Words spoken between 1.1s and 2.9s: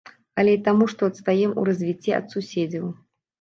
адстаём у развіцці ад суседзяў.